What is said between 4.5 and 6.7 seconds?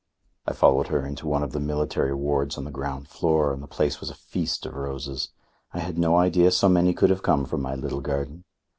of roses. I had no idea so